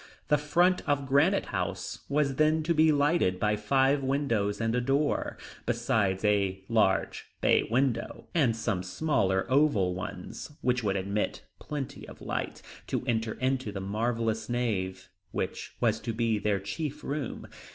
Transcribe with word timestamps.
The 0.29 0.37
front 0.39 0.81
of 0.89 1.05
Granite 1.05 1.45
House 1.53 1.99
was 2.09 2.37
then 2.37 2.63
to 2.63 2.73
be 2.73 2.91
lighted 2.91 3.39
by 3.39 3.55
five 3.55 4.01
windows 4.01 4.59
and 4.59 4.73
a 4.73 4.81
door, 4.81 5.37
besides 5.67 6.25
a 6.25 6.63
large 6.67 7.25
bay 7.39 7.61
window 7.69 8.27
and 8.33 8.55
some 8.55 8.81
smaller 8.81 9.45
oval 9.47 9.93
ones, 9.93 10.53
which 10.61 10.83
would 10.83 10.95
admit 10.95 11.43
plenty 11.59 12.07
of 12.07 12.19
light 12.19 12.63
to 12.87 13.05
enter 13.05 13.33
into 13.35 13.71
the 13.71 13.79
marvelous 13.79 14.49
nave 14.49 15.07
which 15.29 15.75
was 15.79 15.99
to 15.99 16.13
be 16.13 16.39
their 16.39 16.59
chief 16.59 17.03
room. 17.03 17.47